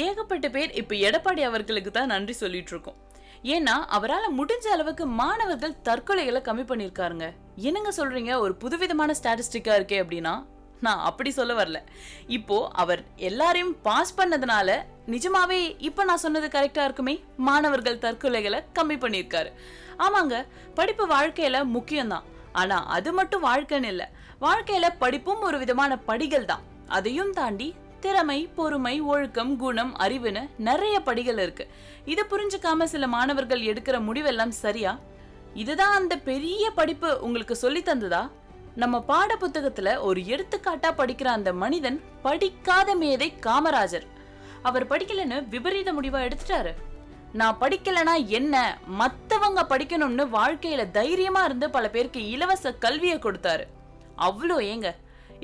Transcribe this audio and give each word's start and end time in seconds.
ஏகப்பட்ட 0.00 0.48
பேர் 0.48 0.70
இப்ப 0.72 0.94
எடப்பாடி 0.94 1.42
அவர்களுக்கு 1.42 1.90
தான் 1.90 2.06
நன்றி 2.06 2.32
சொல்லிட்டு 2.32 2.70
இருக்கோம் 2.70 2.98
ஏன்னா 3.54 3.74
அவரால் 3.86 4.34
முடிஞ்ச 4.38 4.66
அளவுக்கு 4.66 5.06
மாணவர்கள் 5.06 5.78
தற்கொலைகளை 5.84 6.40
கம்மி 6.48 6.64
பண்ணியிருக்காருங்க. 6.68 7.26
என்னங்க 7.56 7.90
சொல்றீங்க? 7.96 8.38
ஒரு 8.38 8.54
புதுவிதமான 8.54 9.14
ஸ்டாட்டிஸ்டிக்கா 9.22 9.72
இருக்கே 9.78 9.98
அப்படின்னா? 10.02 10.34
நான் 10.80 10.98
அப்படி 10.98 11.30
சொல்ல 11.30 11.64
வரல. 11.64 11.78
இப்போ 12.26 12.68
அவர் 12.72 13.02
எல்லாரையும் 13.16 13.74
பாஸ் 13.82 14.18
பண்ணதுனால 14.18 14.76
நிஜமாவே 15.06 15.74
இப்ப 15.78 16.04
நான் 16.04 16.24
சொன்னது 16.24 16.48
கரெக்டா 16.48 16.84
இருக்குமே? 16.84 17.14
மாணவர்கள் 17.36 17.98
தற்கொலைகளை 17.98 18.60
கம்மி 18.78 18.98
பண்ணியிருக்காரு. 19.04 19.50
ஆமாங்க 19.98 20.36
படிப்பு 20.74 21.06
வாழ்க்கையில 21.06 21.58
முக்கியம்தான். 21.76 22.26
ஆனா 22.52 22.78
அது 22.86 23.12
மட்டும் 23.12 23.44
வாழ்க்கைன்னு 23.44 23.90
இல்லை. 23.94 24.06
வாழ்க்கையில 24.40 24.86
படிப்பும் 24.98 25.40
ஒரு 25.40 25.58
விதமான 25.58 25.98
படிகள் 25.98 26.44
தான். 26.44 26.64
அதையும் 26.88 27.32
தாண்டி 27.32 27.74
திறமை 28.04 28.38
பொறுமை 28.56 29.00
ஒழுக்கம் 29.00 29.56
குணம் 29.56 29.96
அறிவுன்னு 29.98 30.42
நிறைய 30.58 31.00
படிகள் 31.00 31.38
இருக்கு. 31.38 31.64
இதை 32.04 32.24
புரிஞ்சுக்காம 32.30 32.84
சில 32.84 33.06
மாணவர்கள் 33.06 33.60
எடுக்கிற 33.60 33.96
முடிவெல்லாம் 34.08 34.54
சரியா? 34.62 34.92
இதுதான் 35.54 35.92
அந்த 35.92 36.16
பெரிய 36.16 36.70
படிப்பு 36.70 37.10
உங்களுக்கு 37.20 37.56
சொல்லி 37.56 37.82
தந்ததா? 37.82 38.22
நம்ம 38.74 39.00
பாட 39.02 39.36
புத்தகத்துல 39.40 40.00
ஒரு 40.00 40.20
எடுத்துக்காட்டா 40.20 40.90
படிக்கிற 40.98 41.24
அந்த 41.24 41.52
மனிதன் 41.52 41.98
படிக்காத 42.22 42.94
மேதை 42.94 43.28
காமராஜர். 43.40 44.06
அவர் 44.62 44.88
படிக்கலன்னு 44.88 45.48
விபரீத 45.48 45.92
முடிவா 45.92 46.22
எடுத்துட்டாரு. 46.26 46.72
நான் 47.32 47.58
படிக்கலனா 47.60 48.26
என்ன? 48.26 48.78
மத்தவங்க 48.86 49.66
படிக்கணும்னு 49.68 50.26
வாழ்க்கையில 50.38 50.90
தைரியமா 50.90 51.44
இருந்து 51.44 51.70
பல 51.70 51.90
பேருக்கு 51.90 52.28
இலவச 52.28 52.74
கல்வியை 52.74 53.18
கொடுத்தாரு. 53.18 53.66
அவ்வளோ 54.18 54.58
ஏங்க? 54.72 54.88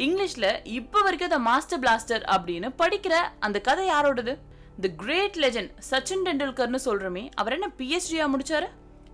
இங்கிலீஷ்ல 0.04 0.48
இப்போ 0.64 1.00
வரைக்கும் 1.02 1.30
த 1.30 1.38
மாஸ்டர் 1.38 1.80
பிளாஸ்டர் 1.80 2.24
அப்படின்னு 2.34 2.68
படிக்கிற 2.78 3.14
அந்த 3.38 3.60
கதை 3.60 3.88
யாரோடது? 3.88 4.38
தி 4.80 4.94
கிரேட் 4.94 5.36
லெஜண்ட் 5.36 5.72
சச்சின் 5.90 6.24
டெண்டுல்கர்னு 6.24 6.78
சொல்கிறோமே 6.84 7.30
அவர் 7.34 7.52
என்ன 7.52 7.68
பிஹெச்டியா 7.78 8.26
முடிச்சாரு? 8.34 8.68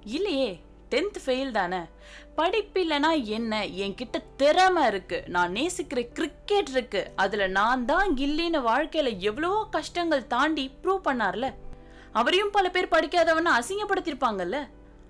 இல்லையே 0.04 0.60
டென்த் 0.90 1.18
ஃபெயில் 1.24 1.50
தானே. 1.50 1.80
படிப்பில்லைனா 2.36 3.24
என்ன? 3.24 3.66
என்கிட்ட 3.66 4.16
திறமை 4.36 4.86
இருக்கு. 4.86 5.24
நான் 5.26 5.52
நேசிக்கிற 5.52 6.12
கிரிக்கெட் 6.12 6.68
இருக்கு. 6.68 7.10
அதுல 7.16 7.46
நான் 7.46 7.84
தான் 7.84 8.16
இல்லைன்னு 8.16 8.60
வாழ்க்கையில 8.70 9.16
எவ்வளவோ 9.18 9.66
கஷ்டங்கள் 9.70 10.26
தாண்டி 10.26 10.70
ப்ரூவ் 10.82 11.06
பண்ணார்ல. 11.08 11.54
அவரையும் 12.12 12.50
பல 12.50 12.68
பேர் 12.68 12.94
படிக்காதவன 12.96 13.52
அசிங்கப்படுத்திருப்பாங்கல்ல 13.60 14.58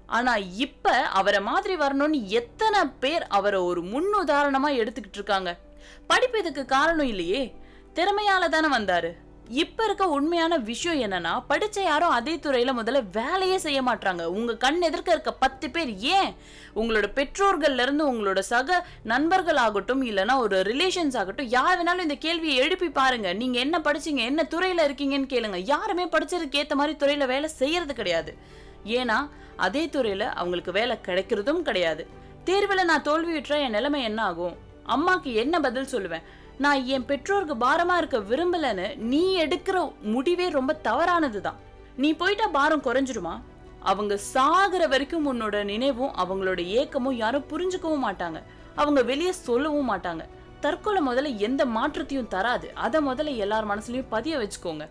ஆனா 0.07 0.37
இப்ப 0.37 0.91
அவரை 0.91 1.41
மாதிரி 1.41 1.77
வரணும்னு 1.77 2.23
எத்தனை 2.23 2.81
பேர் 3.01 3.27
அவரை 3.27 3.61
ஒரு 3.61 3.83
முன் 3.83 4.15
உதாரணமா 4.25 4.69
எடுத்துக்கிட்டு 4.69 5.15
இருக்காங்க? 5.15 5.59
படிப்பு 6.07 6.39
இதுக்கு 6.39 6.67
காரணம் 6.67 7.07
இல்லையே. 7.07 7.55
திறமையால 7.95 8.49
தானே 8.49 8.77
வந்தாரு. 8.77 9.11
இப்ப 9.49 9.85
இருக்க 9.85 10.09
உண்மையான 10.09 10.57
விஷயம் 10.57 11.11
என்னன்னா 11.11 11.43
படிச்ச 11.49 11.83
யாரும் 11.83 12.09
அதே 12.09 12.37
துறையில 12.37 12.73
முதல்ல 12.77 13.05
வேலையே 13.13 13.59
செய்ய 13.59 13.83
மாட்டாங்க 13.83 14.25
உங்க 14.25 14.57
கண் 14.57 14.81
எதிர்க்க 14.81 15.13
இருக்க 15.13 15.33
பத்து 15.33 15.71
பேர் 15.71 15.97
ஏன்? 15.97 16.35
உங்களோட 16.75 17.05
பெற்றோர்கள்ல 17.15 17.83
இருந்து 17.83 18.13
உங்களோட 18.13 18.39
சக 18.39 18.87
நண்பர்கள் 19.03 19.57
ஆகட்டும் 19.57 20.03
இல்லைன்னா 20.03 20.37
ஒரு 20.37 20.61
ரிலேஷன்ஸ் 20.61 21.17
ஆகட்டும் 21.17 21.47
யார் 21.47 21.83
வேணாலும் 21.83 22.01
இந்த 22.01 22.15
கேள்வியை 22.15 22.57
எழுப்பி 22.57 22.89
பாருங்க. 22.89 23.33
நீங்க 23.33 23.59
என்ன 23.59 23.79
படிச்சீங்க 23.79 24.25
என்ன 24.25 24.47
துறையில 24.51 24.89
இருக்கீங்கன்னு 24.89 25.33
கேளுங்க. 25.35 25.57
யாருமே 25.57 26.05
படிச்சதுக்கு 26.05 26.53
ஏத்த 26.53 26.75
மாதிரி 26.75 26.97
துறையில 26.99 27.27
வேலை 27.27 27.49
செய்யறது 27.49 27.95
கிடையாது. 27.95 28.63
ஏன்னா 28.85 29.29
அதே 29.57 29.87
துறையில 29.87 30.21
அவங்களுக்கு 30.21 30.73
வேலை 30.73 30.99
கிடைக்கிறதும் 31.03 31.63
கிடையாது. 31.63 32.07
தேர்வில் 32.45 32.85
நான் 32.85 33.03
தோல்வியுற்ற 33.03 33.61
என் 33.61 33.71
நிலைமை 33.71 34.03
என்ன 34.03 34.23
ஆகும்? 34.23 34.57
அம்மாக்கு 34.87 35.35
என்ன 35.35 35.61
பதில் 35.61 35.93
சொல்லுவேன்? 35.93 36.23
நான் 36.59 36.85
என் 36.85 37.05
பெற்றோருக்கு 37.05 37.55
பாரமா 37.55 37.97
இருக்க 37.97 38.19
விரும்பலன்னு 38.19 38.97
நீ 38.97 39.43
எடுக்கிற 39.45 39.93
முடிவே 40.03 40.49
ரொம்ப 40.49 40.73
தவறானது 40.75 41.41
தான் 41.41 41.57
நீ 41.97 42.13
போயிட்டா 42.13 42.47
பாரம் 42.47 42.83
குறைஞ்சிருமா 42.83 43.41
அவங்க 43.81 44.17
சாகிற 44.17 44.87
வரைக்கும் 44.87 45.27
உன்னோட 45.33 45.65
நினைவும் 45.65 46.13
அவங்களோட 46.13 46.65
ஏக்கமும் 46.65 47.17
யாரும் 47.17 47.45
புரிஞ்சுக்கவும் 47.51 48.05
மாட்டாங்க. 48.05 48.43
அவங்க 48.75 49.03
வெளியே 49.03 49.33
சொல்லவும் 49.33 49.91
மாட்டாங்க. 49.93 50.21
தற்கொலை 50.61 51.07
முதல்ல 51.07 51.37
எந்த 51.37 51.67
மாற்றத்தையும் 51.67 52.29
தராது. 52.29 52.73
அதை 52.75 53.07
முதல்ல 53.07 53.37
எல்லார் 53.37 53.69
மனசுலயும் 53.69 54.07
பதிய 54.09 54.39
வச்சுக்கோங்க. 54.39 54.89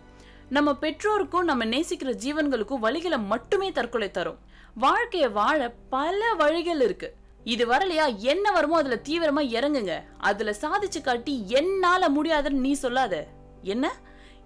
நம்ம 0.50 0.74
பெற்றோருக்கும் 0.74 1.44
நம்ம 1.44 1.64
நேசிக்கிற 1.64 2.14
ஜீவன்களுக்கும் 2.24 2.82
வழிகளை 2.82 3.24
மட்டுமே 3.24 3.72
தற்கொலை 3.72 4.10
தரும். 4.10 4.38
வாழ்க்கையை 4.74 5.28
வாழ 5.28 5.70
பல 5.70 6.34
வழிகள் 6.34 6.80
இருக்கு. 6.80 7.14
இது 7.44 7.66
வரலையா? 7.66 8.16
என்ன 8.16 8.52
வருமோ 8.52 8.76
அதுல 8.76 9.00
தீவிரமா 9.08 9.46
இறங்குங்க. 9.46 10.02
அதுல 10.18 10.54
சாதிச்சு 10.60 11.02
காட்டி 11.02 11.44
என்னால 11.46 12.08
முடியாதுன்னு 12.08 12.60
நீ 12.60 12.72
சொல்லாத. 12.72 13.26
என்ன? 13.62 13.92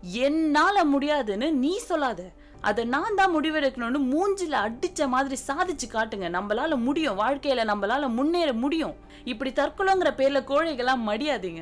என்னால 0.00 0.84
முடியாதுன்னு 0.84 1.53
நீ 1.53 1.78
சொல்லாத. 1.78 2.31
அதை 2.60 2.84
நான் 2.84 3.14
தான் 3.14 3.41
முடிவெடுக்கணும்னு 3.41 4.14
மூஞ்சில 4.14 4.53
அடிச்ச 4.53 5.08
மாதிரி 5.08 5.41
சாதிச்சு 5.47 5.94
காட்டுங்க. 5.94 6.28
நம்மளால 6.28 6.76
முடியும். 6.76 7.19
வாழ்க்கையில 7.19 7.64
நம்மளால 7.64 8.08
முன்னேற 8.08 8.53
முடியும். 8.53 8.94
இப்படி 9.25 9.50
தற்கொலைங்கிற 9.50 10.10
பேர்ல 10.12 10.41
கோழைகளாம் 10.41 11.06
மடியாதீங்க. 11.06 11.60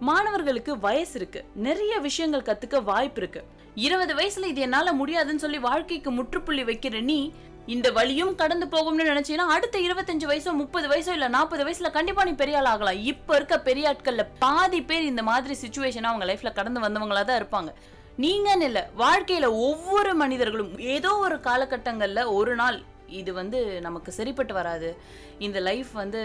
மாணவர்களுக்கு 0.00 0.78
வயசு 0.78 1.18
இருக்கு. 1.18 1.44
நிறைய 1.54 1.98
விஷயங்கள் 1.98 2.42
கத்துக்க 2.42 2.84
வாய்ப்பு 2.84 3.20
இருக்கு. 3.20 3.44
இருபது 3.84 4.12
வயசுல 4.14 4.48
இது 4.52 4.60
என்னால 4.60 4.92
முடியாதுன்னு 4.92 5.42
சொல்லி 5.44 5.58
வாழ்க்கைக்கு 5.58 6.10
முற்றுப்புள்ளி 6.10 6.62
வைக்கிற 6.64 7.00
நீ 7.10 7.18
இந்த 7.66 7.88
வழியும் 7.90 8.34
கடந்து 8.34 8.66
போகும்னு 8.66 9.06
நினைச்சீங்கன்னா 9.10 9.46
அடுத்த 9.54 9.76
இருபத்தஞ்சு 9.78 10.26
வயசோ 10.30 10.50
முப்பது 10.52 10.86
வயசோ 10.88 11.12
இல்ல 11.12 11.28
நாற்பது 11.28 11.62
வயசுல 11.66 11.90
கண்டிப்பா 11.90 12.24
நீ 12.24 12.32
பெரிய 12.32 12.58
ஆள் 12.58 12.64
ஆகலாம். 12.64 13.00
இப்ப 13.02 13.36
இருக்க 13.36 13.60
பெரிய 13.60 13.90
ஆட்கள்ல 13.92 14.24
பாதி 14.38 14.80
பேர் 14.82 15.02
இந்த 15.02 15.22
மாதிரி 15.22 15.54
சுச்சுவேஷனா 15.62 16.10
அவங்க 16.12 16.26
லைஃப்ல 16.30 16.52
கடந்து 16.52 16.80
வந்தவங்களா 16.80 17.24
தான் 17.24 17.40
இருப்பாங்க. 17.42 17.72
நீங்கன்னு 18.18 18.66
இல்ல 18.70 18.90
வாழ்க்கையில 18.98 19.46
ஒவ்வொரு 19.68 20.14
மனிதர்களும் 20.14 20.78
ஏதோ 20.78 21.10
ஒரு 21.16 21.36
காலகட்டங்கள்ல 21.36 22.24
ஒரு 22.38 22.54
நாள் 22.54 22.78
இது 23.20 23.32
வந்து 23.32 23.80
நமக்கு 23.80 24.12
சரிப்பட்டு 24.12 24.54
வராது. 24.54 24.96
இந்த 25.38 25.60
லைஃப் 25.60 25.92
வந்து 25.92 26.22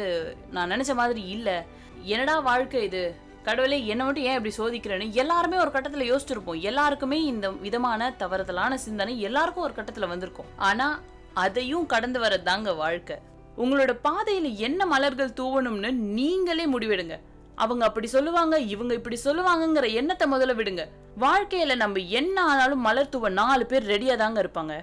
நான் 0.51 0.71
நினைச்ச 0.71 0.93
மாதிரி 0.93 1.23
இல்லை. 1.35 1.57
என்னடா 2.03 2.39
வாழ்க்கை 2.39 2.83
இது? 2.83 3.03
கடவுளே 3.45 3.85
என்ன 3.85 4.03
மட்டும் 4.05 4.23
ஏன் 4.23 4.37
இப்படி 4.39 4.53
சோதிக்கிறேன்னு 4.57 5.11
எல்லாருமே 5.21 5.57
ஒரு 5.57 5.71
கட்டத்தில் 5.71 6.09
யோசிச்சிருப்போம். 6.11 6.59
எல்லாருக்குமே 6.69 7.23
இந்த 7.23 7.51
விதமான 7.65 8.09
தவறுதலான 8.19 8.73
சிந்தனை 8.73 9.21
எல்லாருக்கும் 9.21 9.63
ஒரு 9.63 9.73
கட்டத்தில் 9.73 10.11
வந்திருக்கும். 10.13 10.49
ஆனால் 10.57 10.99
அதையும் 11.33 11.85
கடந்து 11.85 12.19
வரதாங்க 12.19 12.75
வாழ்க்கை. 12.75 13.17
உங்களோட 13.57 13.91
பாதையில் 14.01 14.49
என்ன 14.67 14.85
மலர்கள் 14.85 15.37
தூவணும்னு 15.39 15.91
நீங்களே 15.91 16.65
முடிவெடுங்க. 16.67 17.17
அவங்க 17.55 17.85
அப்படி 17.85 18.07
சொல்லுவாங்க 18.07 18.59
இவங்க 18.73 18.93
இப்படி 18.93 19.17
சொல்லுவாங்கங்கிற 19.23 19.87
எண்ணத்தை 19.93 20.27
முதல்ல 20.31 20.53
விடுங்க. 20.59 20.83
வாழ்க்கையில 21.25 21.75
நம்ம 21.75 21.99
என்ன 22.19 22.43
ஆனாலும் 22.43 22.81
மலர் 22.87 23.09
தூவ 23.09 23.29
நாலு 23.29 23.65
பேர் 23.65 23.91
ரெடியா 23.93 24.15
தாங்க 24.15 24.39
இருப்பாங்க. 24.43 24.75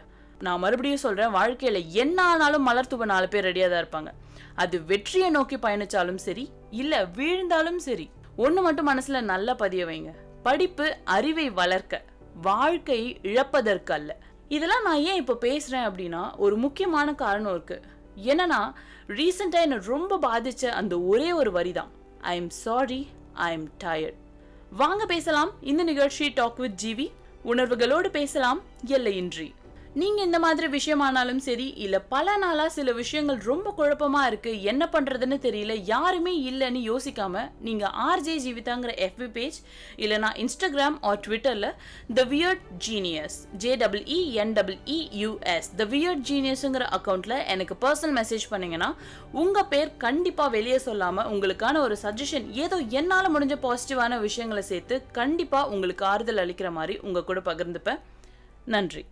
நான் 0.46 0.62
மறுபடியும் 0.64 1.04
சொல்றேன் 1.04 1.32
வாழ்க்கையில 1.38 1.78
என்ன 2.02 2.18
ஆனாலும் 2.22 2.66
மலர்த்துவ 2.68 3.06
நாலு 3.12 3.28
பேர் 3.28 3.48
ரெடியா 3.50 3.68
தான் 3.70 3.82
இருப்பாங்க. 3.84 4.10
அது 4.62 4.76
வெற்றியை 4.84 5.30
நோக்கி 5.30 5.56
பயணிச்சாலும் 5.56 6.20
சரி 6.26 6.44
இல்ல 6.70 6.94
வீழ்ந்தாலும் 7.16 7.80
சரி 7.88 8.06
ஒன்று 8.42 8.62
மட்டும் 8.62 8.84
மனசில் 8.84 9.28
நல்லா 9.28 9.54
பதிய 9.54 9.84
வைங்க. 9.86 10.10
படிப்பு 10.42 10.96
அறிவை 11.04 11.50
வளர்க்க 11.50 12.04
வாழ்க்கை 12.42 13.18
இழப்பதற்கு 13.22 13.92
அல்ல. 13.94 14.10
இதெல்லாம் 14.48 14.82
நான் 14.82 15.00
ஏன் 15.08 15.14
இப்போ 15.14 15.34
பேசுகிறேன் 15.34 15.86
அப்படின்னா 15.88 16.36
ஒரு 16.36 16.56
முக்கியமான 16.56 17.14
காரணம் 17.14 17.54
இருக்குது 17.54 17.86
என்னன்னா 18.24 18.60
ரீசெண்டாக 19.06 19.66
என்னை 19.66 19.78
ரொம்ப 19.84 20.18
பாதித்த 20.18 20.72
அந்த 20.72 21.00
ஒரே 21.00 21.32
ஒரு 21.32 21.52
வரி 21.52 21.72
தான் 21.72 21.90
I 22.20 22.36
am 22.36 22.50
sorry 22.50 23.00
I 23.32 23.52
am 23.52 23.68
tired 23.84 24.20
வாங்க 24.70 25.06
பேசலாம். 25.06 25.50
இந்த 25.60 25.82
நிகழ்ச்சி 25.82 26.28
டாக் 26.28 26.56
வித் 26.56 26.80
ஜிவி 26.84 27.08
உணர்வுகளோடு 27.44 28.08
பேசலாம். 28.08 28.60
எல்லையின்றி. 28.86 29.48
நீங்க 29.94 30.22
இந்த 30.22 30.38
மாதிரி 30.38 30.66
விஷயமானாலும் 30.66 31.36
சரி 31.36 31.68
இல்ல 31.70 32.00
பல 32.00 32.36
நாளா 32.36 32.68
சில 32.68 32.92
விஷயங்கள் 32.92 33.36
ரொம்ப 33.36 33.74
குழப்பமா 33.76 34.26
இருக்கு 34.26 34.62
என்ன 34.62 34.88
பண்றதுன்னு 34.92 35.36
தெரியல 35.38 35.80
யாருமே 35.84 36.50
இல்லைன்னு 36.50 36.80
யோசிக்காம 36.90 37.50
நீங்க 37.60 37.88
ஆர்ஜே 37.88 38.36
ஜீவிதாங்கிற 38.44 39.08
எஃபி 39.08 39.30
பேஜ் 39.30 39.54
இல்லைனா 39.96 40.44
இன்ஸ்டாகிராம் 40.44 40.96
ஆர் 41.00 41.20
ட்விட்டர்ல 41.26 41.72
the 42.14 42.24
weird 42.24 42.58
genius 42.88 43.34
J 43.56 43.76
double 43.76 44.04
N 44.04 44.54
US 45.18 45.68
the 45.76 45.84
weird 45.84 46.22
ஜீனியஸ்ங்கிற 46.28 46.86
அக்கௌண்ட்ல 46.90 47.46
எனக்கு 47.46 47.76
பர்சனல் 47.80 48.24
மெசேஜ் 48.24 48.46
பண்ணீங்கன்னா 48.50 48.94
உங்க 49.32 49.64
பேர் 49.64 49.96
கண்டிப்பா 49.96 50.48
வெளியே 50.48 50.76
சொல்லாம 50.76 51.24
உங்களுக்கான 51.24 51.78
ஒரு 51.78 51.96
சஜஷன் 52.02 52.50
ஏதோ 52.50 52.76
என்னால 52.76 53.38
முடிஞ்ச 53.38 53.56
பாசிட்டிவான 53.62 54.20
விஷயங்களை 54.20 54.62
சேர்த்து 54.62 55.02
கண்டிப்பா 55.12 55.68
உங்களுக்கு 55.68 56.04
ஆறுதல் 56.04 56.36
அளிக்கிற 56.36 56.70
மாதிரி 56.70 56.98
உங்க 56.98 57.24
கூட 57.24 57.40
பகிர்ந்துப்பேன். 57.40 57.98
நன்றி. 58.64 59.04